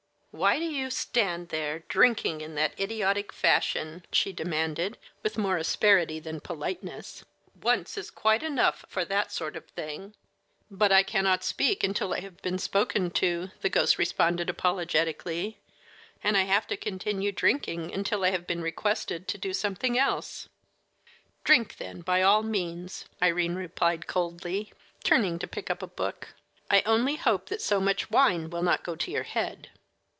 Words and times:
"Why 0.33 0.59
do 0.59 0.63
you 0.65 0.89
stand 0.89 1.49
there 1.49 1.79
drinking 1.89 2.39
in 2.39 2.55
that 2.55 2.79
idiotic 2.79 3.33
fashion?" 3.33 4.05
she 4.13 4.31
demanded, 4.31 4.97
with 5.23 5.37
more 5.37 5.57
asperity 5.57 6.21
than 6.21 6.39
politeness. 6.39 7.25
"Once 7.61 7.97
is 7.97 8.09
quite 8.09 8.41
enough 8.41 8.85
for 8.87 9.03
that 9.03 9.33
sort 9.33 9.57
of 9.57 9.65
thing." 9.71 10.13
"But 10.71 10.89
I 10.89 11.03
cannot 11.03 11.43
speak 11.43 11.83
until 11.83 12.13
I 12.13 12.21
have 12.21 12.41
been 12.41 12.59
spoken 12.59 13.09
to," 13.11 13.49
the 13.59 13.67
ghost 13.69 13.97
responded 13.97 14.49
apologetically, 14.49 15.59
"and 16.23 16.37
I 16.37 16.43
have 16.43 16.65
to 16.67 16.77
continue 16.77 17.33
drinking 17.33 17.93
until 17.93 18.23
I 18.23 18.29
have 18.29 18.47
been 18.47 18.61
requested 18.61 19.27
to 19.27 19.37
do 19.37 19.51
something 19.53 19.99
else." 19.99 20.47
"Drink, 21.43 21.75
then, 21.75 21.99
by 21.99 22.21
all 22.21 22.41
means," 22.41 23.03
Irene 23.21 23.55
replied 23.55 24.07
coldly, 24.07 24.71
turning 25.03 25.39
to 25.39 25.45
pick 25.47 25.69
up 25.69 25.81
a 25.81 25.87
book. 25.87 26.29
"I 26.69 26.83
only 26.85 27.17
hope 27.17 27.47
that 27.47 27.61
so 27.61 27.81
much 27.81 28.09
wine 28.09 28.49
will 28.49 28.63
not 28.63 28.85
go 28.85 28.95
to 28.95 29.11
your 29.11 29.23
head." 29.23 29.71